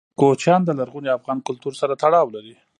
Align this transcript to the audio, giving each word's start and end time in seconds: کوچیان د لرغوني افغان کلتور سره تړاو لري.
کوچیان 0.19 0.61
د 0.65 0.69
لرغوني 0.79 1.09
افغان 1.17 1.37
کلتور 1.47 1.73
سره 1.81 1.93
تړاو 2.01 2.27
لري. 2.35 2.55